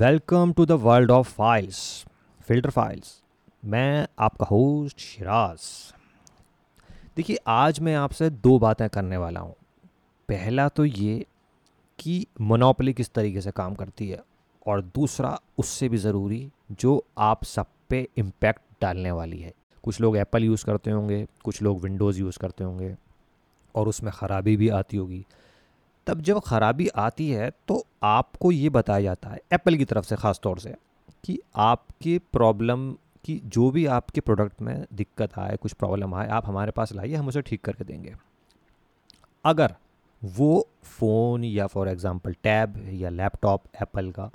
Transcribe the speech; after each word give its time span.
Welcome 0.00 0.52
to 0.52 0.64
the 0.66 0.72
world 0.72 1.10
of 1.10 1.28
files 1.34 1.78
filter 2.48 2.70
files 2.70 3.10
मैं 3.62 4.06
आपका 4.18 4.46
host 4.46 4.98
Siraj 4.98 5.60
देखिए, 7.16 7.38
आज 7.46 7.80
मैं 7.80 7.94
आपसे 7.94 8.28
दो 8.30 8.58
बातें 8.58 8.88
करने 8.88 9.16
वाला 9.16 9.40
हूँ। 9.40 9.54
पहला 10.28 10.68
तो 10.68 10.84
ये 10.84 11.24
कि 11.98 12.26
मोनोपली 12.40 12.92
किस 12.92 13.10
तरीके 13.10 13.40
से 13.40 13.50
काम 13.50 13.74
करती 13.74 14.08
है 14.08 14.22
और 14.66 14.82
दूसरा 14.94 15.36
उससे 15.58 15.88
भी 15.88 15.98
ज़रूरी 15.98 16.50
जो 16.72 17.04
आप 17.20 17.44
सब 17.44 17.66
पे 17.90 18.06
इम्पैक्ट 18.18 18.62
डालने 18.82 19.10
वाली 19.10 19.38
है। 19.38 19.52
कुछ 19.84 20.00
लोग 20.00 20.16
एप्पल 20.16 20.44
यूज़ 20.44 20.64
करते 20.66 20.90
होंगे, 20.90 21.24
कुछ 21.44 21.62
लोग 21.62 21.82
विंडोज़ 21.82 22.20
यूज़ 22.20 22.38
करते 22.38 22.64
होंगे 22.64 22.94
और 23.74 23.88
उसमें 23.88 24.12
ख़राबी 24.12 24.56
भी 24.56 24.68
आती 24.70 24.96
होगी। 24.96 25.24
तब 26.08 26.20
जब 26.22 26.40
ख़राबी 26.40 26.86
आती 26.96 27.28
है 27.30 27.50
तो 27.68 27.84
आपको 28.04 28.52
ये 28.52 28.68
बताया 28.70 29.02
जाता 29.02 29.28
है 29.28 29.40
एप्पल 29.52 29.76
की 29.76 29.84
तरफ़ 29.84 30.04
से 30.04 30.16
ख़ास 30.16 30.40
तौर 30.42 30.58
से, 30.58 30.74
कि 31.24 31.38
आपके 31.56 32.18
प्रॉब्लम 32.32 32.90
की 33.24 33.40
जो 33.46 33.70
भी 33.70 33.84
आपके 33.88 34.20
प्रोडक्ट 34.20 34.60
में 34.62 34.84
दिक्कत 34.92 35.38
आए, 35.38 35.56
कुछ 35.56 35.72
प्रॉब्लम 35.74 36.14
आए, 36.14 36.28
आप 36.28 36.46
हमारे 36.46 36.70
पास 36.70 36.92
लाइए, 36.92 37.14
हम 37.14 37.28
उसे 37.28 37.40
ठीक 37.42 37.64
करके 37.64 37.84
देंगे। 37.84 38.14
अगर 39.44 39.74
वो 40.22 40.66
फ़ोन 40.86 41.44
या 41.44 41.66
फॉर 41.66 41.88
एग्ज़ाम्पल 41.88 42.34
टैब 42.42 42.74
या 42.92 43.10
लैपटॉप 43.10 43.62
एप्पल 43.82 44.10
का, 44.10 44.30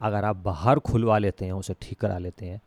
अगर 0.00 0.24
आप 0.24 0.36
बाहर 0.36 0.78
खुलवा 0.80 1.18
लेते 1.18 1.44
हैं, 1.44 1.52
उसे 1.52 1.74
ठीक 1.82 2.00
करा 2.00 2.18
लेते 2.18 2.46
हैं, 2.46 2.60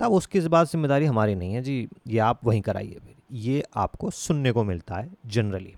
तब 0.00 0.12
उसकी 0.12 0.38
इस 0.38 0.46
बात 0.46 0.68
ज़िम्मेदारी 0.68 1.06
हमारी 1.06 1.34
नहीं 1.34 1.54
है, 1.54 1.62
जी, 1.62 1.88
ये 2.06 2.18
आप 2.20 2.44
वहीं 2.44 2.60
कराइए 2.62 2.98
फिर। 2.98 3.14
ये 3.32 3.62
आपको 3.76 4.10
सुनने 4.12 4.52
को 4.52 4.64
मिलता 4.64 4.96
है 4.96 5.10
जनरली 5.26 5.74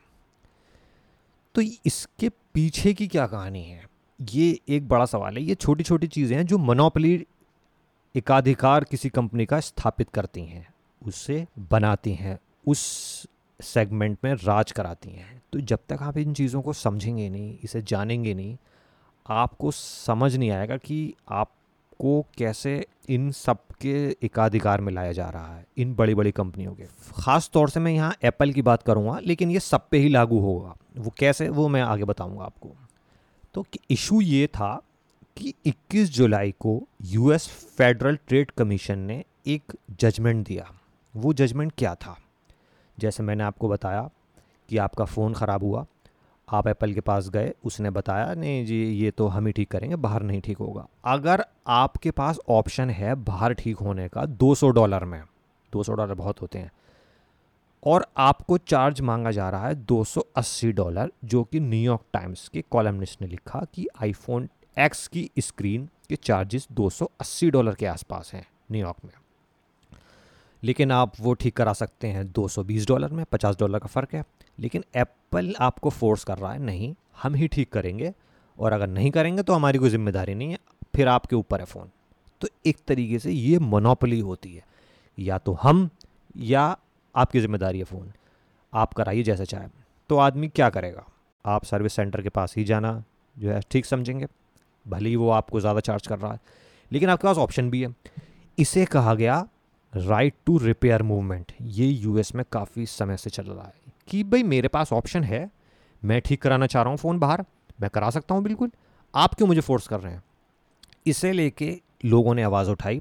तो 1.58 1.62
इसके 1.62 2.28
पीछे 2.54 2.92
की 2.94 3.06
क्या 3.06 3.26
कहानी 3.26 3.62
है? 3.62 3.84
ये 4.20 4.58
एक 4.68 4.86
बड़ा 4.88 5.04
सवाल 5.04 5.36
है। 5.36 5.42
ये 5.42 5.54
छोटी 5.54 5.84
छोटी 5.84 6.06
चीज़ें 6.06 6.36
हैं 6.36 6.44
जो 6.46 6.58
मनोपली 6.58 7.26
एकाधिकार 8.14 8.84
किसी 8.84 9.08
कंपनी 9.08 9.46
का 9.46 9.58
स्थापित 9.60 10.10
करती 10.10 10.42
हैं 10.42 10.66
उससे 11.02 11.46
बनाती 11.70 12.12
हैं, 12.12 12.38
उस 12.66 12.78
सेगमेंट 13.60 14.18
में 14.24 14.32
राज 14.34 14.72
कराती 14.72 15.10
हैं। 15.10 15.42
तो 15.52 15.60
जब 15.60 15.78
तक 15.88 16.02
आप 16.02 16.18
इन 16.18 16.34
चीज़ों 16.34 16.62
को 16.62 16.72
समझेंगे 16.74 17.28
नहीं, 17.28 17.56
इसे 17.64 17.82
जानेंगे 17.82 18.34
नहीं, 18.34 18.56
आपको 19.26 19.70
समझ 19.70 20.34
नहीं 20.36 20.50
आएगा 20.50 20.76
कि 20.76 21.14
आपको 21.28 22.20
कैसे 22.38 22.84
इन 23.10 23.30
सब 23.32 23.58
के 23.80 24.16
एकाधिकार 24.22 24.80
में 24.80 24.92
लाया 24.92 25.12
जा 25.12 25.28
रहा 25.28 25.54
है, 25.56 25.64
इन 25.78 25.94
बड़ी 25.94 26.14
बड़ी 26.14 26.30
कंपनियों 26.32 26.74
के। 26.74 26.84
ख़ास 27.22 27.50
तौर 27.52 27.70
से 27.70 27.80
मैं 27.80 27.92
यहाँ 27.92 28.14
एप्पल 28.24 28.52
की 28.52 28.62
बात 28.62 28.82
करूँगा, 28.82 29.18
लेकिन 29.18 29.50
ये 29.50 29.60
सब 29.60 29.88
पे 29.90 29.98
ही 29.98 30.08
लागू 30.08 30.38
होगा। 30.40 30.76
वो 30.98 31.12
कैसे, 31.18 31.48
वो 31.48 31.68
मैं 31.68 31.82
आगे 31.82 32.04
बताऊँगा 32.04 32.44
आपको। 32.44 32.76
तो 33.54 33.66
इशू 33.90 34.20
ये 34.20 34.46
था 34.46 34.82
कि 35.36 35.54
21 35.66 36.10
जुलाई 36.10 36.52
को 36.52 36.88
यूएस 37.02 37.48
फेडरल 37.48 38.16
ट्रेड 38.16 38.50
कमीशन 38.50 38.98
ने 38.98 39.24
एक 39.46 39.72
जजमेंट 39.90 40.46
दिया। 40.46 40.72
वो 41.16 41.32
जजमेंट 41.32 41.72
क्या 41.78 41.94
था? 41.94 42.18
जैसे 42.98 43.22
मैंने 43.22 43.44
आपको 43.44 43.68
बताया 43.68 44.10
कि 44.68 44.76
आपका 44.76 45.04
फ़ोन 45.04 45.34
ख़राब 45.34 45.64
हुआ, 45.64 45.86
आप 46.48 46.68
एप्पल 46.68 46.92
के 46.92 47.00
पास 47.00 47.28
गए, 47.28 47.54
उसने 47.64 47.90
बताया, 47.90 48.34
नहीं 48.34 48.66
जी, 48.66 48.84
ये 48.84 49.10
तो 49.10 49.26
हम 49.26 49.46
ही 49.46 49.52
ठीक 49.52 49.70
करेंगे, 49.70 49.96
बाहर 49.96 50.22
नहीं 50.22 50.40
ठीक 50.40 50.58
होगा। 50.58 50.88
अगर 51.04 51.44
आपके 51.66 52.10
पास 52.10 52.38
ऑप्शन 52.48 52.90
है 52.90 53.14
बाहर 53.14 53.52
ठीक 53.52 53.76
होने 53.76 54.08
का 54.08 54.24
200 54.24 54.70
डॉलर 54.70 55.04
में 55.04 55.22
200 55.72 55.92
डॉलर 55.92 56.14
बहुत 56.14 56.42
होते 56.42 56.58
हैं। 56.58 56.72
और 57.82 58.06
आपको 58.16 58.58
चार्ज 58.58 59.00
मांगा 59.00 59.30
जा 59.30 59.48
रहा 59.50 59.68
है 59.68 59.74
280 59.86 60.72
डॉलर 60.72 61.10
जो 61.24 61.42
कि 61.44 61.60
न्यूयॉर्क 61.60 62.02
टाइम्स 62.12 62.48
के 62.48 62.62
कॉलमनिस्ट 62.70 63.22
ने 63.22 63.28
लिखा 63.28 63.64
कि 63.74 63.86
आईफोन 64.02 64.48
एक्स 64.76 65.06
की 65.08 65.30
स्क्रीन 65.38 65.88
के 66.08 66.16
चार्जेस 66.16 66.66
280 66.72 67.50
डॉलर 67.50 67.74
के 67.74 67.86
आसपास 67.86 68.30
हैं 68.34 68.46
न्यूयॉर्क 68.72 69.04
में। 69.04 69.12
लेकिन 70.62 70.92
आप 70.92 71.12
वो 71.20 71.32
ठीक 71.34 71.56
करा 71.56 71.72
सकते 71.72 72.08
हैं 72.08 72.30
220 72.32 72.86
डॉलर 72.88 73.12
में 73.12 73.24
50 73.24 73.58
डॉलर 73.58 73.78
का 73.78 73.86
फ़र्क 73.86 74.14
है। 74.14 74.24
लेकिन 74.58 74.84
एप्पल 74.96 75.54
आपको 75.60 75.90
फोर्स 75.90 76.24
कर 76.24 76.38
रहा 76.38 76.52
है, 76.52 76.58
नहीं, 76.58 76.94
हम 77.22 77.34
ही 77.34 77.48
ठीक 77.48 77.72
करेंगे 77.72 78.12
और 78.58 78.72
अगर 78.72 78.86
नहीं 78.86 79.10
करेंगे 79.10 79.42
तो 79.42 79.52
हमारी 79.52 79.78
कोई 79.78 79.90
ज़िम्मेदारी 79.90 80.34
नहीं 80.34 80.50
है, 80.50 80.58
फिर 80.94 81.08
आपके 81.08 81.36
ऊपर 81.36 81.60
है 81.60 81.66
फ़ोन 81.66 81.90
तो 82.40 82.48
एक 82.66 82.78
तरीके 82.88 83.18
से 83.18 83.32
ये 83.32 83.58
मोनोपली 83.58 84.18
होती 84.20 84.54
है। 84.54 84.64
या 85.18 85.38
तो 85.38 85.52
हम 85.52 85.88
या 86.36 86.76
आपकी 87.18 87.40
ज़िम्मेदारी 87.40 87.78
है 87.78 87.84
फ़ोन। 87.84 88.12
आप 88.72 88.94
कराइए 88.94 89.22
जैसे 89.22 89.44
चाहे। 89.44 89.68
तो 90.10 90.16
आदमी 90.16 90.48
क्या 90.48 90.70
करेगा? 90.70 91.06
आप 91.44 91.64
सर्विस 91.64 91.92
सेंटर 91.92 92.22
के 92.22 92.28
पास 92.28 92.54
ही 92.56 92.64
जाना, 92.64 93.04
जो 93.36 93.50
है, 93.50 93.60
ठीक 93.70 93.86
समझेंगे। 93.86 94.26
भले 94.86 95.08
ही 95.08 95.16
वो 95.16 95.30
आपको 95.30 95.60
ज़्यादा 95.60 95.80
चार्ज 95.80 96.06
कर 96.06 96.18
रहा 96.18 96.32
है। 96.32 96.40
लेकिन 96.92 97.10
आपके 97.10 97.26
पास 97.28 97.36
ऑप्शन 97.36 97.70
भी 97.70 97.82
है। 97.82 97.94
इसे 98.58 98.84
कहा 98.84 99.14
गया 99.14 99.46
राइट 99.92 100.34
टू 100.46 100.58
रिपेयर 100.58 101.02
मूवमेंट 101.02 101.52
ये 101.62 101.86
यूएस 101.86 102.34
में 102.34 102.44
काफ़ी 102.52 102.86
समय 102.86 103.16
से 103.16 103.30
चल 103.30 103.42
रहा 103.42 103.64
है 103.64 103.72
कि 104.08 104.22
भाई 104.24 104.42
मेरे 104.42 104.68
पास 104.68 104.92
ऑप्शन 104.92 105.24
है। 105.24 105.50
मैं 106.02 106.20
ठीक 106.20 106.42
कराना 106.42 106.66
चाह 106.66 106.82
रहा 106.82 106.90
हूँ 106.90 106.98
फ़ोन 106.98 107.18
बाहर। 107.18 107.44
मैं 107.80 107.90
करा 107.90 108.10
सकता 108.10 108.34
हूँ 108.34 108.42
बिल्कुल। 108.42 108.70
आप 109.14 109.34
क्यों 109.34 109.48
मुझे 109.48 109.60
फोर्स 109.60 109.88
कर 109.88 110.00
रहे 110.00 110.12
हैं? 110.12 110.22
इसे 111.06 111.32
लेके 111.32 111.80
लोगों 112.04 112.34
ने 112.34 112.42
आवाज़ 112.42 112.70
उठाई 112.70 113.00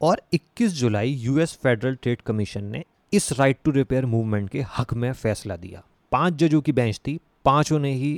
और 0.00 0.22
21 0.34 0.72
जुलाई 0.72 1.10
यूएस 1.10 1.52
फेडरल 1.54 1.94
ट्रेड 1.94 2.22
कमीशन 2.22 2.64
ने 2.64 2.84
इस 3.16 3.32
राइट 3.32 3.58
टू 3.64 3.70
रिपेयर 3.70 4.06
मूवमेंट 4.06 4.48
के 4.50 4.64
हक 4.78 4.92
में 4.94 5.12
फैसला 5.12 5.56
दिया। 5.56 5.82
पाँच 6.12 6.34
जजों 6.34 6.60
की 6.60 6.72
बेंच 6.72 6.98
थी। 6.98 7.18
पाँचों 7.44 7.78
ने 7.78 7.92
ही 7.94 8.12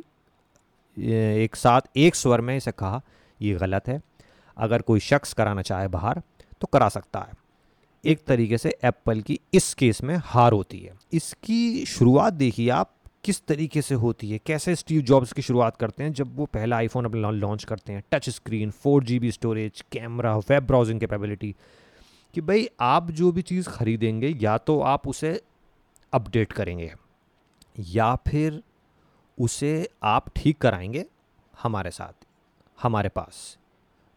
एक 0.97 1.57
साथ, 1.57 1.81
एक 1.97 2.15
स्वर 2.15 2.41
में 2.41 2.57
इसे 2.57 2.73
कहा, 2.73 3.01
ये 3.41 3.55
गलत 3.55 3.89
है। 3.89 4.01
अगर 4.57 4.83
कोई 4.83 5.01
शख्स 5.01 5.33
कराना 5.33 5.63
चाहे 5.63 5.89
बाहर 5.89 6.23
तो 6.61 6.67
करा 6.73 6.89
सकता 6.89 7.21
है। 7.21 7.33
एक 8.05 8.25
तरीके 8.27 8.59
से 8.59 8.77
एप्पल 8.85 9.21
की 9.21 9.39
इस 9.55 9.73
केस 9.75 10.03
में 10.03 10.17
हार 10.25 10.53
होती 10.53 10.79
है। 10.79 10.93
इसकी 11.13 11.85
शुरुआत 11.87 12.33
देखिए 12.33 12.69
आप, 12.71 12.95
किस 13.25 13.41
तरीके 13.47 13.83
से 13.83 13.95
होती 13.95 14.31
है? 14.31 14.39
कैसे 14.47 14.75
स्टीव 14.75 15.01
जॉब्स 15.03 15.33
की 15.33 15.43
शुरुआत 15.43 15.77
करते 15.77 16.03
हैं 16.03 16.13
जब 16.13 16.37
वो 16.37 16.47
पहला 16.47 16.77
आईफोन 16.77 17.05
अपना 17.05 17.31
लॉन्च 17.31 17.65
करते 17.65 17.93
हैं? 17.93 18.03
Touch 18.13 18.29
screen 18.31 18.71
four 18.71 19.05
G 19.05 19.31
storage 19.33 19.85
camera 19.93 20.37
web 20.39 20.67
browsing 20.67 21.01
capability 21.01 21.55
कि 22.35 22.41
भाई 22.41 22.69
आप 22.81 23.11
जो 23.11 23.33
भी 23.33 23.43
चीज़ 23.43 23.69
ख़रीदेंगे, 23.69 24.29
या 24.41 24.57
तो 24.59 24.81
आप 24.81 25.09
उसे 25.09 25.41
अपडेट 26.13 26.53
करेंगे, 26.53 26.93
या 27.79 28.15
फिर 28.29 28.63
उसे 29.39 29.89
आप 30.03 30.29
ठीक 30.37 30.59
कराएँगे 30.59 31.05
हमारे 31.55 31.91
साथ, 31.91 32.27
हमारे 32.79 33.09
पास। 33.09 33.59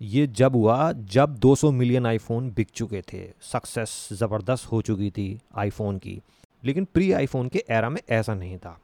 ये 0.01 0.27
जब 0.27 0.55
हुआ, 0.55 0.91
जब 0.91 1.35
200 1.37 1.71
मिलियन 1.71 2.05
आईफोन 2.05 2.49
बिक 2.51 2.69
चुके 2.69 3.01
थे 3.01 3.33
सक्सेस 3.41 4.09
ज़बरदस्त 4.13 4.71
हो 4.71 4.81
चुकी 4.81 5.09
थी 5.11 5.39
आईफोन 5.55 5.97
की। 5.97 6.21
लेकिन 6.63 6.85
प्री 6.85 7.11
आईफोन 7.11 7.47
के 7.49 7.63
एरा 7.69 7.89
में 7.89 8.01
ऐसा 8.09 8.33
नहीं 8.33 8.57
था। 8.57 8.79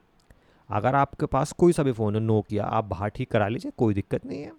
अगर 0.69 0.95
आपके 0.95 1.25
पास 1.25 1.51
कोई 1.51 1.73
सा 1.73 1.83
भी 1.83 1.91
फ़ोन 1.91 2.15
है 2.15 2.21
नोकिया 2.21 2.65
आप 2.65 2.85
बाहर 2.85 3.09
ठीक 3.09 3.31
करा 3.31 3.47
लीजिए, 3.47 3.71
कोई 3.77 3.93
दिक्कत 3.93 4.25
नहीं 4.25 4.41
है। 4.41 4.51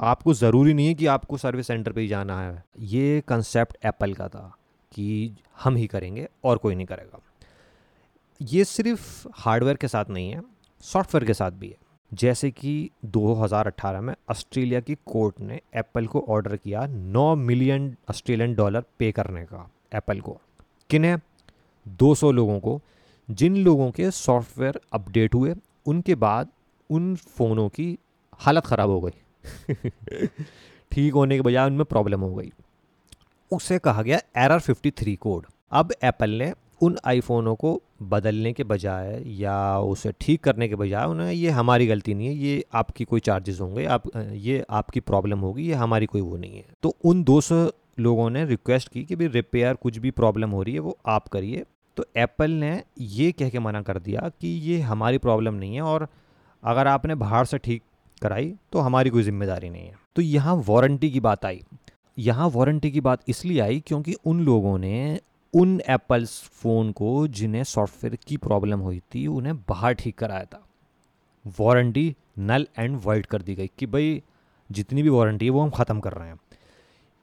आपको 0.00 0.34
ज़रूरी 0.34 0.74
नहीं 0.74 0.86
है 0.86 0.94
कि 0.94 1.06
आपको 1.06 1.36
सर्विस 1.36 1.66
सेंटर 1.66 1.92
पे 1.92 2.00
ही 2.00 2.08
जाना 2.08 2.40
है। 2.40 2.64
ये 2.78 3.22
कंसेप्ट 3.28 3.76
एप्पल 3.84 4.14
का 4.14 4.28
था 4.28 4.56
कि 4.92 5.36
हम 5.64 5.76
ही 5.76 5.86
करेंगे 5.86 6.28
और 6.44 6.58
कोई 6.58 6.74
नहीं 6.74 6.86
करेगा। 6.86 7.18
ये 8.42 8.64
सिर्फ़ 8.64 9.28
हार्डवेयर 9.34 9.76
के 9.76 9.88
साथ 9.88 10.04
नहीं 10.10 10.30
है 10.30 10.42
सॉफ्टवेयर 10.80 11.24
के 11.24 11.34
साथ 11.34 11.50
भी 11.50 11.68
है। 11.68 11.76
जैसे 12.14 12.50
कि 12.50 12.90
2018 13.04 14.00
में 14.00 14.14
ऑस्ट्रेलिया 14.30 14.80
की 14.80 14.94
कोर्ट 14.94 15.40
ने 15.40 15.60
एप्पल 15.74 16.06
को 16.06 16.26
ऑर्डर 16.28 16.56
किया 16.56 16.86
9 16.86 17.34
मिलियन 17.34 17.96
ऑस्ट्रेलियन 18.10 18.54
डॉलर 18.54 18.84
पे 18.98 19.12
करने 19.12 19.44
का 19.44 19.70
एप्पल 19.94 20.20
को। 20.20 20.40
किन्हें? 20.90 21.16
200 21.88 22.32
लोगों 22.32 22.60
को। 22.60 22.80
जिन 23.30 23.56
लोगों 23.56 23.90
के 23.90 24.10
सॉफ्टवेयर 24.10 24.80
अपडेट 24.92 25.34
हुए, 25.34 25.54
उनके 25.86 26.14
बाद 26.14 26.48
उन 26.90 27.16
फ़ोनों 27.16 27.68
की 27.68 27.98
हालत 28.34 28.66
ख़राब 28.66 28.90
हो 28.90 29.00
गई। 29.00 29.12
ठीक 30.92 31.14
होने 31.14 31.36
के 31.36 31.42
बजाय 31.42 31.66
उनमें 31.66 31.84
प्रॉब्लम 31.84 32.20
हो 32.20 32.34
गई। 32.34 32.52
उसे 33.52 33.78
कहा 33.78 34.02
गया 34.02 34.18
एरर 34.36 34.60
53 34.60 35.16
कोड 35.16 35.46
अब 35.70 35.92
एप्पल 36.04 36.30
ने 36.30 36.54
उन 36.82 36.96
आईफोनों 37.04 37.54
को 37.54 37.82
बदलने 38.02 38.52
के 38.52 38.64
बजाय 38.64 39.22
या 39.26 39.78
उसे 39.78 40.12
ठीक 40.20 40.44
करने 40.44 40.68
के 40.68 40.74
बजाय 40.74 41.06
उन्हें 41.06 41.32
ये 41.32 41.50
हमारी 41.50 41.86
गलती 41.86 42.14
नहीं 42.14 42.26
है, 42.26 42.34
ये 42.34 42.64
आपकी 42.74 43.04
कोई 43.04 43.20
चार्जेस 43.20 43.60
होंगे, 43.60 43.84
आप, 43.84 44.02
ये 44.32 44.64
आपकी 44.70 45.00
प्रॉब्लम 45.00 45.38
होगी, 45.38 45.66
ये 45.66 45.74
हमारी 45.74 46.06
कोई 46.06 46.20
वो 46.20 46.36
नहीं 46.36 46.56
है। 46.56 46.64
तो 46.82 46.96
उन 47.04 47.24
200 47.24 47.72
लोगों 48.00 48.30
ने 48.30 48.44
रिक्वेस्ट 48.44 48.88
की 48.88 49.04
कि 49.04 49.16
भाई 49.16 49.26
रिपेयर 49.26 49.74
कुछ 49.74 49.98
भी 49.98 50.10
प्रॉब्लम 50.10 50.50
हो 50.50 50.62
रही 50.62 50.74
है, 50.74 50.80
वो 50.80 50.98
आप 51.06 51.28
करिए। 51.28 51.64
तो 51.96 52.06
एप्पल 52.16 52.50
ने 52.50 52.82
ये 53.00 53.32
कह 53.32 53.48
के 53.48 53.58
मना 53.58 53.82
कर 53.82 53.98
दिया 53.98 54.30
कि 54.40 54.48
ये 54.48 54.80
हमारी 54.80 55.18
प्रॉब्लम 55.18 55.54
नहीं 55.54 55.74
है 55.74 55.82
और 55.82 56.08
अगर 56.64 56.86
आपने 56.86 57.14
बाहर 57.14 57.44
से 57.44 57.58
ठीक 57.58 57.82
कराई 58.24 58.54
तो 58.72 58.78
हमारी 58.80 59.10
कोई 59.10 59.22
ज़िम्मेदारी 59.22 59.70
नहीं 59.70 59.86
है। 59.86 59.94
तो 60.16 60.22
यहाँ 60.22 60.54
वारंटी 60.68 61.10
की 61.10 61.20
बात 61.20 61.44
आई। 61.44 61.62
यहाँ 62.18 62.48
वारंटी 62.50 62.90
की 62.90 63.00
बात 63.00 63.22
इसलिए 63.28 63.60
आई 63.60 63.80
क्योंकि 63.86 64.14
उन 64.26 64.40
लोगों 64.40 64.76
ने 64.78 65.20
उन 65.54 65.80
एप्पल्स 65.88 66.40
फ़ोन 66.52 66.90
को 66.92 67.26
जिन्हें 67.30 67.62
सॉफ्टवेयर 67.64 68.16
की 68.26 68.36
प्रॉब्लम 68.36 68.80
हुई 68.80 68.98
थी, 69.14 69.26
उन्हें 69.26 69.56
बाहर 69.68 69.94
ठीक 69.94 70.18
कराया 70.18 70.44
था। 70.44 70.62
वारंटी 71.58 72.14
नल 72.40 72.66
एंड 72.78 73.00
वाइड 73.04 73.26
कर 73.26 73.42
दी 73.42 73.54
गई 73.54 73.70
कि 73.78 73.86
भाई, 73.86 74.22
जितनी 74.70 75.02
भी 75.02 75.08
वारंटी 75.08 75.44
है 75.44 75.50
वो 75.50 75.60
हम 75.60 75.70
ख़त्म 75.70 76.00
कर 76.00 76.12
रहे 76.12 76.28
हैं। 76.28 76.38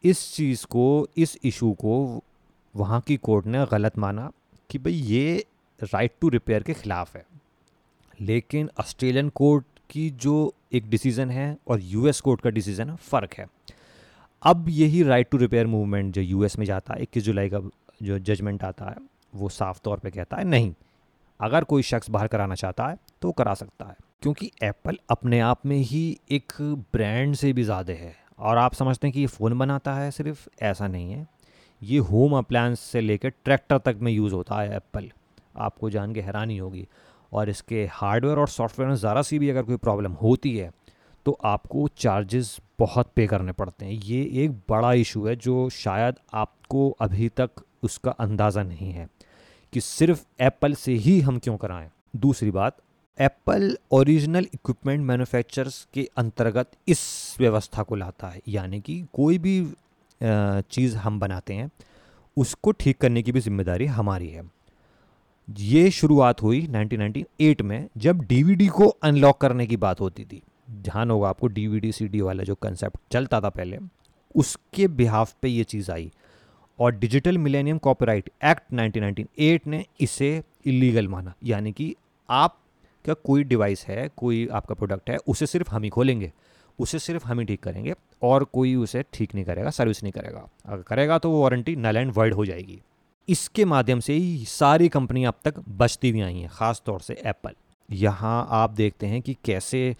इस 0.03 0.33
चीज़ 0.36 0.65
को, 0.65 1.07
इस 1.18 1.38
इशू 1.44 1.71
को 1.74 2.24
वहाँ 2.75 3.01
की 3.01 3.18
कोर्ट 3.18 3.45
ने 3.45 3.65
गलत 3.71 3.98
माना 3.98 4.31
कि 4.69 4.80
भाई 4.80 4.94
ये 4.94 5.45
राइट 5.80 6.12
टू 6.21 6.30
रिपेयर 6.30 6.63
के 6.63 6.74
ख़िलाफ़ 6.74 7.18
है। 7.18 7.25
लेकिन 8.19 8.69
ऑस्ट्रेलियन 8.80 9.30
कोर्ट 9.30 9.65
की 9.89 10.09
जो 10.09 10.53
एक 10.72 10.90
डिसीज़न 10.90 11.30
है 11.30 11.58
और 11.68 11.80
यूएस 11.84 12.20
कोर्ट 12.22 12.42
का 12.42 12.50
डिसीज़न 12.50 12.90
है, 12.90 12.96
फ़र्क 12.96 13.34
है। 13.34 13.46
अब 14.44 14.70
यही 14.70 15.04
राइट 15.04 15.30
टू 15.30 15.38
रिपेयर 15.38 15.68
मूवमेंट 15.68 16.14
जो 16.14 16.22
यूएस 16.22 16.58
में 16.60 16.66
जाता 16.66 16.94
है, 16.94 17.02
इक्कीस 17.02 17.24
जुलाई 17.24 17.50
का 17.50 17.60
जो 18.04 18.20
जजमेंट 18.20 18.64
आता 18.64 18.86
है, 18.86 18.96
वो 19.36 19.50
साफ़ 19.50 19.80
तौर 19.84 20.00
पे 20.00 20.12
कहता 20.12 20.38
है, 20.38 20.44
नहीं, 20.44 20.74
अगर 21.40 21.64
कोई 21.64 21.82
शख्स 21.82 22.10
बाहर 22.10 22.28
कराना 22.28 22.56
चाहता 22.56 22.88
है 22.88 22.98
तो 23.22 23.32
करा 23.32 23.54
सकता 23.54 23.86
है। 23.86 23.96
क्योंकि 24.22 24.52
एप्पल 24.64 24.98
अपने 25.10 25.40
आप 25.40 25.66
में 25.66 25.78
ही 25.78 26.20
एक 26.32 26.54
ब्रांड 26.94 27.36
से 27.36 27.54
भी 27.54 27.64
ज़्यादा 27.64 27.94
है 27.94 28.14
और 28.40 28.58
आप 28.58 28.74
समझते 28.74 29.08
हैं 29.08 29.14
कि 29.14 29.20
ये 29.20 29.28
फ़ोन 29.28 29.58
बनाता 29.60 29.94
है, 29.94 30.12
सिर्फ़ 30.12 30.48
ऐसा 30.62 30.88
नहीं 30.88 31.12
है। 31.12 31.28
ये 31.82 31.98
होम 32.00 32.38
अप्लायंस 32.38 32.80
से 32.80 33.02
लेकर 33.02 33.30
ट्रैक्टर 33.46 33.78
तक 33.78 33.98
में 34.02 34.12
यूज़ 34.12 34.34
होता 34.34 34.62
है 34.62 34.76
एप्पल 34.76 35.10
आपको 35.58 35.90
जान 35.90 36.14
के 36.14 36.22
हैरानी 36.22 36.58
होगी। 36.58 36.88
और 37.31 37.50
इसके 37.50 37.86
हार्डवेयर 37.94 38.38
और 38.38 38.48
सॉफ्टवेयर 38.50 38.89
में 38.89 38.95
ज़रा 38.98 39.22
सी 39.22 39.39
भी 39.39 39.50
अगर 39.50 39.63
कोई 39.63 39.78
प्रॉब्लम 39.78 40.12
होती 40.22 40.56
है 40.57 40.72
तो 41.25 41.38
आपको 41.45 41.88
चार्जेस 41.98 42.57
बहुत 42.80 43.12
पे 43.16 43.25
करने 43.28 43.51
पड़ते 43.51 43.86
हैं। 43.86 43.94
ये 43.94 44.22
एक 44.44 44.51
बड़ा 44.69 44.92
इशू 44.95 45.25
है 45.25 45.36
जो 45.38 45.68
शायद 45.72 46.16
आपको 46.36 46.89
अभी 47.01 47.30
तक 47.31 47.63
उसका 47.83 48.12
अंदाज़ा 48.12 48.63
नहीं 48.63 48.92
है 48.92 49.07
कि 49.74 49.81
सिर्फ़ 49.81 50.24
एप्पल 50.42 50.74
से 50.75 50.94
ही 50.94 51.19
हम 51.22 51.38
क्यों 51.39 51.57
कराएँ। 51.57 51.89
दूसरी 52.18 52.51
बात 52.51 52.78
एप्पल 53.18 53.77
ओरिजिनल 53.92 54.48
इक्विपमेंट 54.54 55.06
मैन्युफैक्चरर्स 55.06 55.86
के 55.94 56.07
अंतर्गत 56.18 56.72
इस 56.88 57.36
व्यवस्था 57.39 57.84
को 57.84 57.95
लाता 57.95 58.27
है, 58.27 58.42
यानी 58.48 58.80
कि 58.81 59.04
कोई 59.13 59.38
भी 59.38 59.62
चीज़ 60.22 60.95
हम 60.98 61.19
बनाते 61.19 61.54
हैं, 61.54 61.69
उसको 62.38 62.72
ठीक 62.74 62.98
करने 62.98 63.24
की 63.24 63.31
भी 63.31 63.39
ज़िम्मेदारी 63.39 63.86
हमारी 63.88 64.30
है। 64.30 64.44
ये 65.50 65.92
शुरुआत 65.92 66.42
हुई 66.42 66.68
1998 66.68 67.62
में, 67.62 67.88
जब 67.98 68.22
डीवीडी 68.22 68.68
को 68.68 68.88
अनलॉक 68.88 69.42
करने 69.42 69.68
की 69.68 69.78
बात 69.78 70.02
होती 70.02 70.26
थी। 70.26 70.42
ध्यान 70.72 71.12
होगा 71.12 71.30
आपको 71.30 71.48
डीवीडी 71.48 71.92
सीडी 71.92 72.22
वाला 72.22 72.44
जो 72.44 72.56
कंसेप्ट 72.56 72.98
चलता 73.12 73.42
था 73.42 73.50
पहले, 73.50 73.80
उसके 74.36 74.88
बिहाफ 74.88 75.36
पे 75.42 75.48
ये 75.48 75.64
चीज़ 75.64 75.92
आई। 75.92 76.12
और 76.80 76.96
डिजिटल 76.96 77.38
मिलेनियम 77.38 77.78
कॉपीराइट 77.78 78.30
एक्ट 78.46 78.74
1998 78.74 79.68
ने 79.68 79.86
इसे 80.00 80.44
इलीगल 80.66 81.08
माना। 81.08 81.34
यानी 81.44 81.72
कि 81.72 81.96
आप 82.30 82.58
का 83.06 83.14
कोई 83.14 83.44
डिवाइस 83.44 83.86
है, 83.86 84.10
कोई 84.18 84.48
आपका 84.48 84.76
प्रोडक्ट 84.76 85.10
है, 85.10 85.18
उसे 85.18 85.46
सिर्फ़ 85.46 85.72
हम 85.72 85.84
ही 85.84 85.90
खोलेंगे, 85.90 86.32
उसे 86.80 87.00
सिर्फ़ 87.00 87.28
हम 87.28 87.40
ही 87.40 87.46
ठीक 87.46 87.64
करेंगे, 87.64 87.94
और 88.22 88.44
कोई 88.44 88.76
उसे 88.76 89.04
ठीक 89.14 89.36
नहीं 89.36 89.46
करेगा 89.46 89.70
सर्विस 89.70 90.04
नहीं 90.04 90.14
करेगा। 90.14 90.50
अगर 90.66 90.84
करेगा 90.84 91.18
तो 91.18 91.32
वो 91.32 91.44
वारंटी 91.44 91.76
नल 91.76 91.98
एंड 91.98 92.12
वर्ड 92.16 92.34
हो 92.34 92.46
जाएगी। 92.46 92.82
इसके 93.31 93.66
माध्यम 93.66 94.00
से 94.00 94.13
ही 94.13 94.45
सारी 94.45 94.88
कंपनियाँ 94.89 95.31
अब 95.31 95.39
तक 95.45 95.60
बचती 95.78 96.10
हुई 96.10 96.22
आई 96.22 96.38
हैं 96.38 96.50
ख़ास 96.50 96.81
तौर 96.86 97.00
से 97.00 97.13
एप्पल 97.25 97.54
यहाँ 97.89 98.48
आप 98.51 98.69
देखते 98.72 99.07
हैं 99.07 99.22
कि 99.22 99.36
कैसे 99.45 99.95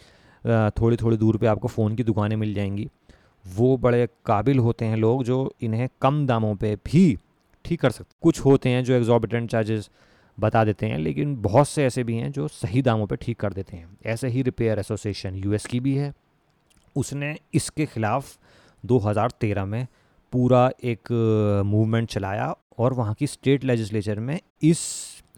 थोड़ी 0.72 0.98
थोड़ी 0.98 1.18
दूर 1.18 1.38
पे 1.38 1.48
आपको 1.48 1.68
फ़ोन 1.68 1.96
की 1.96 2.04
दुकानें 2.04 2.36
मिल 2.36 2.54
जाएँगी। 2.54 2.88
वो 3.46 3.76
बड़े 3.78 4.08
काबिल 4.26 4.60
होते 4.60 4.86
हैं 4.86 4.98
लोग 4.98 5.24
जो 5.24 5.54
इन्हें 5.62 5.88
कम 6.02 6.26
दामों 6.28 6.56
पे 6.56 6.76
भी 6.86 7.18
ठीक 7.66 7.82
कर 7.82 7.92
सकते 7.92 8.16
कुछ 8.22 8.40
होते 8.40 8.70
हैं 8.70 8.84
जो 8.84 8.94
एग्जॉर्बिटेंट 8.94 9.50
चार्जेस 9.52 9.90
बता 10.38 10.64
देते 10.66 10.86
हैं, 10.86 10.98
लेकिन 10.98 11.36
बहुत 11.42 11.68
से 11.68 11.86
ऐसे 11.86 12.04
भी 12.04 12.16
हैं 12.16 12.32
जो 12.32 12.48
सही 12.48 12.82
दामों 12.82 13.08
पे 13.08 13.16
ठीक 13.16 13.40
कर 13.40 13.54
देते 13.54 13.78
हैं। 13.78 13.98
ऐसे 14.06 14.28
ही 14.28 14.42
रिपेयर 14.42 14.80
एसोसिएशन 14.80 15.36
यूएस 15.36 15.66
की 15.66 15.80
भी 15.80 15.96
है। 15.96 16.14
उसने 16.96 17.36
इसके 17.54 17.86
ख़िलाफ़ 17.86 18.38
2013 18.84 19.66
में 19.66 19.86
पूरा 20.34 20.70
एक 20.84 21.12
मूवमेंट 21.66 22.10
चलाया 22.10 22.54
और 22.82 22.94
वहाँ 22.94 23.14
की 23.14 23.28
स्टेट 23.28 23.64
लेजिस्लेचर 23.64 24.20
में 24.20 24.40
इस 24.64 24.80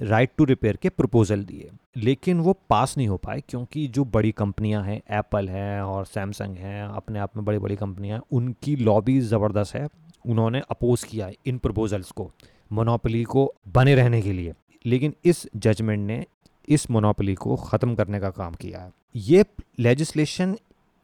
राइट 0.01 0.29
टू 0.37 0.43
रिपेयर 0.45 0.75
के 0.75 0.89
प्रपोज़ल 0.89 1.43
दिए। 1.45 1.69
लेकिन 1.97 2.39
वो 2.39 2.53
पास 2.69 2.97
नहीं 2.97 3.07
हो 3.07 3.17
पाए 3.17 3.41
क्योंकि 3.49 3.87
जो 3.87 4.05
बड़ी 4.05 4.31
कंपनियाँ 4.33 4.83
हैं 4.83 5.01
एप्पल 5.11 5.49
हैं 5.49 5.81
और 5.81 6.05
सैमसंग 6.05 6.55
हैं, 6.57 6.83
अपने 6.83 7.19
आप 7.19 7.37
में 7.37 7.45
बड़ी 7.45 7.57
बड़ी 7.59 7.75
कंपनियाँ 7.75 8.17
हैं 8.17 8.23
उनकी 8.31 8.75
लॉबी 8.75 9.19
ज़बरदस्त 9.21 9.75
है। 9.75 9.87
उन्होंने 10.25 10.61
अपोज़ 10.71 11.05
किया 11.05 11.25
है 11.25 11.35
इन 11.45 11.57
प्रपोजल्स 11.57 12.11
को 12.11 12.31
मोनोपली 12.71 13.23
को 13.25 13.53
बने 13.75 13.95
रहने 13.95 14.21
के 14.21 14.33
लिए। 14.33 14.53
लेकिन 14.85 15.13
इस 15.25 15.47
जजमेंट 15.57 16.05
ने 16.07 16.25
इस 16.67 16.89
मोनोपली 16.91 17.33
को 17.35 17.55
ख़त्म 17.57 17.95
करने 17.95 18.19
का 18.19 18.29
काम 18.31 18.53
किया 18.53 18.79
है। 18.79 18.91
ये 19.15 19.45
लेजिस्लेशन 19.79 20.55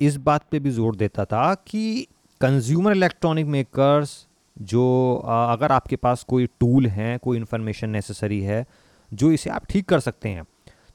इस 0.01 0.15
बात 0.17 0.45
पे 0.51 0.59
भी 0.59 0.71
ज़ोर 0.71 0.95
देता 0.95 1.25
था 1.25 1.53
कि 1.67 2.07
कंज्यूमर 2.41 2.91
इलेक्ट्रॉनिक 2.91 3.45
मेकर्स 3.47 4.25
जो 4.59 5.15
अगर 5.25 5.71
आपके 5.71 5.95
पास 5.95 6.23
कोई 6.23 6.47
टूल 6.59 6.87
है, 6.87 7.17
कोई 7.17 7.37
इन्फॉर्मेशन 7.37 7.89
नेसेसरी 7.89 8.41
है, 8.41 8.65
जो 9.11 9.31
इसे 9.31 9.49
आप 9.49 9.65
ठीक 9.65 9.87
कर 9.89 9.99
सकते 9.99 10.29
हैं 10.29 10.45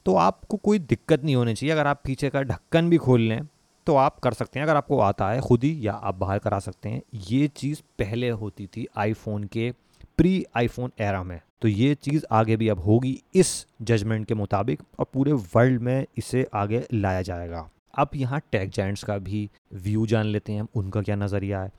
तो 0.05 0.15
आपको 0.17 0.57
कोई 0.57 0.79
दिक्कत 0.79 1.23
नहीं 1.23 1.35
होनी 1.35 1.53
चाहिए। 1.53 1.73
अगर 1.73 1.87
आप 1.87 2.01
पीछे 2.05 2.29
का 2.29 2.41
ढक्कन 2.43 2.89
भी 2.89 2.97
खोल 2.97 3.21
लें 3.21 3.47
तो 3.87 3.95
आप 3.95 4.19
कर 4.19 4.33
सकते 4.33 4.59
हैं। 4.59 4.65
अगर 4.65 4.75
आपको 4.75 4.99
आता 4.99 5.29
है 5.29 5.39
खुद 5.41 5.63
ही, 5.63 5.77
या 5.81 5.93
आप 5.93 6.15
बाहर 6.15 6.39
करा 6.39 6.59
सकते 6.59 6.89
हैं, 6.89 7.01
ये 7.23 7.47
चीज़ 7.47 7.81
पहले 7.99 8.29
होती 8.31 8.67
थी 8.67 8.85
आईफोन 8.97 9.43
के 9.43 9.71
प्री 10.17 10.45
आईफोन 10.55 10.91
एरा 10.99 11.23
में। 11.23 11.39
तो 11.61 11.67
ये 11.67 11.95
चीज़ 11.95 12.25
आगे 12.31 12.55
भी 12.57 12.67
अब 12.69 12.79
होगी 12.79 13.19
इस 13.35 13.65
जजमेंट 13.81 14.25
के 14.27 14.33
मुताबिक, 14.33 14.81
और 14.99 15.05
पूरे 15.13 15.31
वर्ल्ड 15.31 15.81
में 15.81 16.05
इसे 16.17 16.45
आगे 16.53 16.85
लाया 16.93 17.21
जाएगा। 17.21 17.69
अब 17.93 18.09
यहाँ 18.15 18.41
टेक 18.51 18.69
जाइंट्स 18.69 19.03
का 19.03 19.17
भी 19.19 19.49
व्यू 19.73 20.05
जान 20.05 20.25
लेते 20.25 20.53
हैं। 20.53 20.61
हम 20.61 20.67
उनका 20.75 21.01
क्या 21.01 21.15
नज़रिया 21.15 21.61
है? 21.61 21.71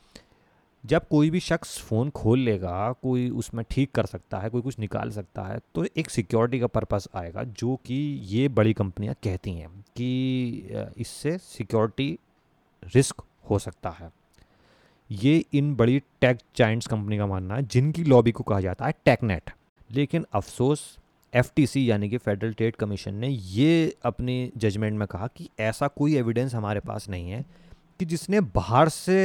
जब 0.86 1.06
कोई 1.08 1.30
भी 1.30 1.40
शख्स 1.40 1.78
फ़ोन 1.80 2.10
खोल 2.10 2.38
लेगा, 2.40 2.92
कोई 2.92 3.28
उसमें 3.32 3.64
ठीक 3.70 3.90
कर 3.94 4.06
सकता 4.06 4.38
है, 4.38 4.48
कोई 4.50 4.62
कुछ 4.62 4.78
निकाल 4.78 5.10
सकता 5.10 5.42
है 5.42 5.58
तो 5.74 5.84
एक 5.96 6.10
सिक्योरिटी 6.10 6.60
का 6.60 6.66
पर्पस 6.68 7.08
आएगा, 7.14 7.42
जो 7.42 7.76
कि 7.86 7.94
ये 8.24 8.48
बड़ी 8.50 8.72
कंपनियाँ 8.74 9.14
कहती 9.24 9.52
हैं 9.52 9.68
कि 9.96 10.92
इससे 10.98 11.36
सिक्योरिटी 11.38 12.18
रिस्क 12.94 13.22
हो 13.50 13.58
सकता 13.58 13.90
है। 13.90 14.10
ये 15.10 15.44
इन 15.54 15.74
बड़ी 15.76 15.98
टेक 16.20 16.38
जाइंट्स 16.56 16.86
कंपनी 16.86 17.18
का 17.18 17.26
मानना 17.26 17.54
है, 17.54 17.62
जिनकी 17.64 18.04
लॉबी 18.04 18.32
को 18.32 18.44
कहा 18.44 18.60
जाता 18.60 18.86
है 18.86 18.94
टेकनेट 19.04 19.50
लेकिन 19.90 20.24
अफसोस 20.34 20.96
एफटीसी 21.32 21.90
यानी 21.90 22.08
कि 22.08 22.18
फेडरल 22.18 22.52
ट्रेड 22.52 22.76
कमीशन 22.76 23.14
ने 23.14 23.28
ये 23.28 23.94
अपनी 24.04 24.52
जजमेंट 24.56 24.98
में 24.98 25.06
कहा 25.08 25.26
कि 25.36 25.48
ऐसा 25.60 25.88
कोई 25.88 26.16
एविडेंस 26.16 26.55
हमारे 26.55 26.81
पास 26.81 27.08
नहीं 27.08 27.31
है 27.31 27.44
कि 28.00 28.05
जिसने 28.05 28.40
बाहर 28.55 28.88
से 28.88 29.16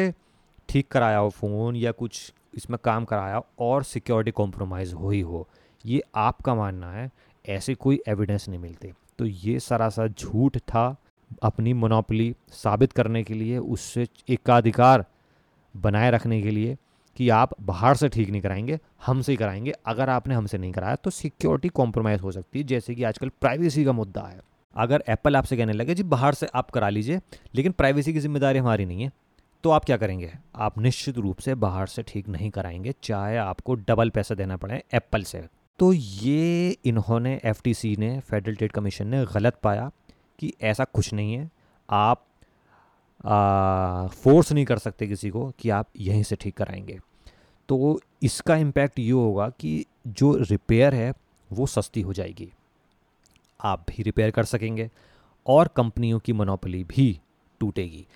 ठीक 0.71 0.87
कराया 0.87 1.17
हो 1.17 1.29
फ़ोन 1.29 1.75
या 1.75 1.91
कुछ 1.91 2.33
इसमें 2.55 2.77
काम 2.83 3.05
कराया 3.05 3.41
और 3.59 3.83
सिक्योरिटी 3.83 4.31
कॉम्प्रोमाइज़ 4.31 4.93
हुई 4.95 5.21
हो, 5.21 5.47
ये 5.85 6.01
आपका 6.15 6.55
मानना 6.55 6.91
है, 6.91 7.09
ऐसे 7.45 7.73
कोई 7.75 7.99
एविडेंस 8.07 8.47
नहीं 8.49 8.59
मिलते। 8.59 8.91
तो 9.19 9.25
ये 9.25 9.59
सरासर 9.59 10.07
झूठ 10.09 10.57
था 10.57 10.95
अपनी 11.43 11.73
मोनोपली 11.73 12.35
साबित 12.49 12.91
करने 12.91 13.23
के 13.23 13.33
लिए, 13.33 13.57
उससे 13.57 14.07
एकाधिकार 14.29 15.05
बनाए 15.75 16.11
रखने 16.11 16.41
के 16.41 16.51
लिए 16.51 16.77
कि 17.17 17.29
आप 17.29 17.61
बाहर 17.61 17.95
से 17.95 18.09
ठीक 18.09 18.29
नहीं 18.29 18.41
कराएँगे, 18.41 18.79
हमसे 19.05 19.31
ही 19.31 19.37
कराएँगे। 19.37 19.73
अगर 19.85 20.09
आपने 20.09 20.35
हमसे 20.35 20.57
नहीं 20.57 20.71
कराया 20.71 20.95
तो 20.95 21.09
सिक्योरिटी 21.09 21.69
कॉम्प्रोमाइज़ 21.69 22.21
हो 22.21 22.31
सकती 22.31 22.59
है, 22.59 22.65
जैसे 22.65 22.95
कि 22.95 23.03
आजकल 23.03 23.29
प्राइवेसी 23.41 23.85
का 23.85 23.91
मुद्दा 23.91 24.21
है। 24.21 24.39
अगर 24.75 25.03
एप्पल 25.09 25.35
आपसे 25.35 25.57
कहने 25.57 25.73
लगे, 25.73 25.95
जी, 25.95 26.03
बाहर 26.03 26.33
से 26.33 26.47
आप 26.55 26.69
करा 26.71 26.89
लीजिए, 26.89 27.19
लेकिन 27.55 27.71
प्राइवेसी 27.71 28.13
की 28.13 28.19
ज़िम्मेदारी 28.19 28.59
हमारी 28.59 28.85
नहीं 28.85 29.03
है। 29.03 29.11
तो 29.63 29.69
आप 29.69 29.85
क्या 29.85 29.97
करेंगे? 29.97 30.33
आप 30.55 30.79
निश्चित 30.79 31.17
रूप 31.17 31.39
से 31.39 31.55
बाहर 31.55 31.87
से 31.87 32.03
ठीक 32.03 32.27
नहीं 32.27 32.49
कराएँगे 32.49 32.93
चाहे 33.03 33.37
आपको 33.37 33.75
डबल 33.75 34.09
पैसा 34.09 34.35
देना 34.35 34.57
पड़े 34.57 34.83
एप्पल 34.93 35.23
से। 35.23 35.47
तो 35.79 35.93
ये 35.93 36.77
इन्होंने 36.85 37.41
एफटीसी 37.43 37.95
ने 37.95 38.19
फेडरल 38.19 38.55
ट्रेड 38.55 38.71
कमीशन 38.71 39.07
ने 39.07 39.25
गलत 39.25 39.55
पाया 39.63 39.91
कि 40.39 40.53
ऐसा 40.61 40.83
कुछ 40.83 41.13
नहीं 41.13 41.33
है। 41.33 41.51
आप 41.89 42.25
आ, 43.25 44.07
फोर्स 44.07 44.51
नहीं 44.51 44.65
कर 44.65 44.77
सकते 44.77 45.07
किसी 45.07 45.29
को 45.29 45.53
कि 45.59 45.69
आप 45.69 45.87
यहीं 45.99 46.23
से 46.23 46.35
ठीक 46.35 46.57
कराएँगे। 46.57 46.99
तो 47.69 48.01
इसका 48.23 48.55
इम्पैक्ट 48.55 48.99
ये 48.99 49.11
होगा 49.11 49.49
कि 49.49 49.85
जो 50.07 50.35
रिपेयर 50.35 50.95
है 50.95 51.13
वो 51.51 51.65
सस्ती 51.65 52.01
हो 52.01 52.13
जाएगी। 52.13 52.51
आप 53.61 53.85
भी 53.89 54.03
रिपेयर 54.03 54.31
कर 54.31 54.43
सकेंगे 54.43 54.89
और 55.47 55.67
कंपनियों 55.67 56.19
की 56.19 56.33
मोनोपली 56.33 56.83
भी 56.83 57.19
टूटेगी। 57.59 58.07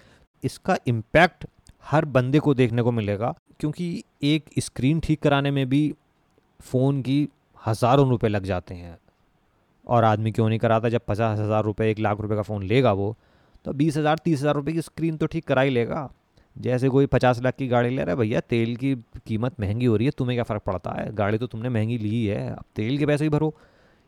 इसका 0.46 0.78
इम्पैक्ट 0.88 1.46
हर 1.84 2.06
बंदे 2.08 2.40
को 2.40 2.54
देखने 2.54 2.82
को 2.82 2.92
मिलेगा, 2.92 3.34
क्योंकि 3.60 4.04
एक 4.24 4.50
स्क्रीन 4.60 5.00
ठीक 5.00 5.22
कराने 5.22 5.52
में 5.52 5.68
भी 5.70 5.94
फ़ोन 6.60 7.02
की 7.02 7.28
हज़ारों 7.62 8.10
रुपए 8.10 8.28
लग 8.28 8.44
जाते 8.44 8.76
हैं। 8.76 8.98
और 9.88 10.04
आदमी 10.04 10.32
क्यों 10.32 10.48
नहीं 10.50 10.60
कराता? 10.60 10.90
जब 10.90 11.02
पचास 11.08 11.40
हज़ार 11.40 11.64
रुपये 11.64 11.90
एक 11.92 12.00
लाख 12.00 12.22
रुपए 12.22 12.36
का 12.36 12.42
फ़ोन 12.42 12.64
लेगा 12.64 12.94
वो 12.94 13.16
तो 13.66 13.74
बीस 13.74 13.98
हज़ार, 13.98 14.18
तीस 14.18 14.40
हज़ार 14.40 14.56
रुपये 14.56 14.74
की 14.74 14.82
स्क्रीन 14.82 15.18
तो 15.18 15.26
ठीक 15.26 15.46
करा 15.48 15.62
ही 15.62 15.70
लेगा। 15.70 16.10
जैसे 16.56 16.90
कोई 16.90 17.06
पचास 17.06 17.42
लाख 17.42 17.56
की 17.56 17.68
गाड़ी 17.68 17.90
ले 17.90 18.04
रहा 18.04 18.12
है, 18.12 18.18
भैया, 18.18 18.40
तेल 18.40 18.76
की 18.76 18.94
कीमत 19.28 19.60
महँगी 19.60 19.86
हो 19.86 19.96
रही 19.96 20.06
है, 20.06 20.12
तुम्हें 20.12 20.36
क्या 20.36 20.44
फ़र्क 20.44 20.62
पड़ता 20.62 20.92
है? 20.92 21.14
गाड़ी 21.16 21.38
तो 21.38 21.48
तुमने 21.48 21.70
महँगी 21.70 21.98
ली 21.98 22.26
है, 22.26 22.50
अब 22.50 22.64
तेल 22.76 22.98
के 22.98 23.06
पैसे 23.06 23.24
ही 23.24 23.30
भरो। 23.30 23.54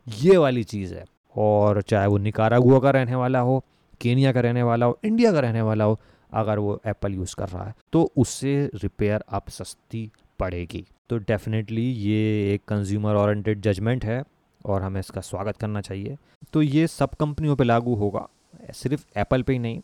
ये 0.06 0.36
वाली 0.36 0.62
चीज़ 0.64 0.94
है। 0.94 1.04
और 1.36 1.80
चाहे 1.82 2.06
वो 2.06 2.18
निकारागुआ 2.18 2.78
का 2.80 2.90
रहने 2.90 3.14
वाला 3.14 3.40
हो, 3.40 3.62
केनिया 4.00 4.32
का 4.32 4.40
रहने 4.40 4.62
वाला 4.62 4.86
हो, 4.86 4.98
इंडिया 5.04 5.32
का 5.32 5.40
रहने 5.40 5.62
वाला 5.62 5.84
हो 5.84 5.98
अगर 6.32 6.58
वो 6.58 6.80
एप्पल 6.86 7.14
यूज़ 7.14 7.34
कर 7.36 7.48
रहा 7.48 7.64
है 7.64 7.74
तो 7.92 8.10
उससे 8.16 8.54
रिपेयर 8.74 9.24
आप 9.30 9.48
सस्ती 9.50 10.10
पड़ेगी। 10.40 10.84
तो 11.10 11.18
डेफिनेटली 11.18 11.82
ये 11.82 12.54
एक 12.54 12.64
कंज्यूमर 12.68 13.14
ओरिएंटेड 13.16 13.60
जजमेंट 13.60 14.04
है 14.04 14.22
और 14.64 14.82
हमें 14.82 15.00
इसका 15.00 15.20
स्वागत 15.20 15.56
करना 15.56 15.80
चाहिए। 15.80 16.16
तो 16.52 16.62
ये 16.62 16.86
सब 16.86 17.14
कंपनियों 17.20 17.56
पे 17.56 17.64
लागू 17.64 17.94
होगा, 17.94 18.26
सिर्फ़ 18.74 19.04
एप्पल 19.18 19.42
पे 19.42 19.52
ही 19.52 19.58
नहीं। 19.58 19.80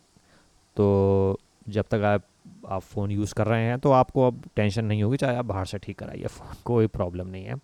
तो 0.76 1.38
जब 1.68 1.84
तक 1.90 2.02
आप 2.04 2.22
आप 2.68 2.82
फ़ोन 2.82 3.10
यूज़ 3.10 3.34
कर 3.34 3.46
रहे 3.46 3.62
हैं 3.62 3.78
तो 3.78 3.90
आपको 3.92 4.26
अब 4.26 4.42
टेंशन 4.56 4.84
नहीं 4.84 5.02
होगी, 5.02 5.16
चाहे 5.16 5.36
आप 5.36 5.44
बाहर 5.44 5.66
से 5.66 5.78
ठीक 5.78 5.98
कराइए 5.98 6.26
फ़ोन 6.26 6.56
कोई 6.64 6.86
प्रॉब्लम 6.88 7.26
नहीं 7.26 7.44
है। 7.44 7.56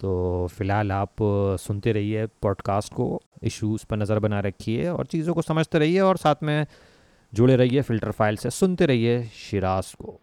तो 0.00 0.46
फ़िलहाल 0.50 0.92
आप 0.92 1.16
सुनते 1.60 1.92
रहिए 1.92 2.26
पॉडकास्ट 2.42 2.92
को 2.94 3.20
इश्यूज़ 3.42 3.84
पर 3.86 3.96
नज़र 3.96 4.18
बना 4.18 4.40
रखिए 4.40 4.88
और 4.88 5.06
चीज़ों 5.06 5.34
को 5.34 5.42
समझते 5.42 5.78
रहिए 5.78 6.00
और 6.00 6.16
साथ 6.16 6.42
में 6.42 6.66
जुड़े 7.34 7.56
रहिए 7.56 7.82
फ़िल्टर 7.82 8.10
फ़ाइल 8.10 8.36
से 8.36 8.50
सुनते 8.50 8.86
रहिए 8.86 9.22
शिराज 9.34 9.94
को। 9.94 10.20